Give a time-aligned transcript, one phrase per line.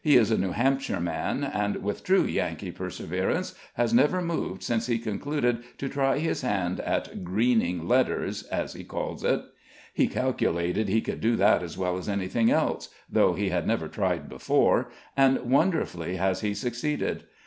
[0.00, 4.86] He is a New Hampshire man; and, with true Yankee perseverance, has never moved since
[4.86, 9.42] he concluded to try his hand at "greening letters," as he calls it.
[9.92, 13.86] He "calculated he could do that as well as anything else, though he had never
[13.88, 17.24] tried before," and wonderfully has he succeeded.